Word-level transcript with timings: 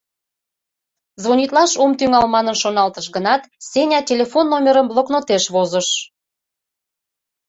Звонитлаш 1.21 1.71
ом 1.83 1.91
тӱҥал 1.99 2.25
манын 2.35 2.55
шоналтыш 2.61 3.05
гынат, 3.15 3.41
Сеня 3.69 3.99
телефон 4.09 4.45
номерым 4.49 4.85
блокнотеш 4.91 5.43
возыш. 5.53 5.87